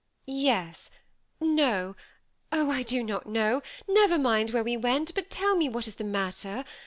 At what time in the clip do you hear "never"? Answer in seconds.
3.87-4.17